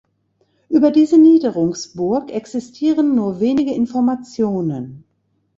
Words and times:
Über 0.67 0.89
diese 0.89 1.19
Niederungsburg 1.19 2.31
existieren 2.31 3.13
nur 3.13 3.39
wenige 3.39 3.71
Informationen. 3.75 5.03